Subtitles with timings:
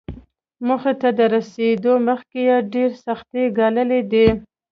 [0.65, 4.27] موخې ته تر رسېدو مخکې يې ډېرې سختۍ ګاللې دي.